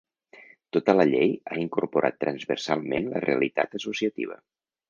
Tota 0.77 0.95
la 0.95 1.05
llei 1.09 1.35
ha 1.51 1.59
incorporat 1.65 2.19
transversalment 2.25 3.09
la 3.15 3.25
realitat 3.29 3.81
associativa. 3.83 4.43